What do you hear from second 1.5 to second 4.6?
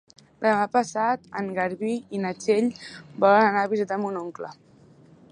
Garbí i na Txell volen anar a visitar mon oncle.